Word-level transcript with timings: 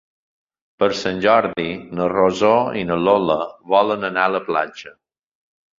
Per 0.83 0.87
Sant 1.01 1.21
Jordi 1.25 1.67
na 1.99 2.09
Rosó 2.15 2.51
i 2.81 2.83
na 2.93 2.99
Lola 3.05 3.39
volen 3.77 4.13
anar 4.13 4.29
a 4.31 4.37
la 4.39 4.45
platja. 4.51 4.99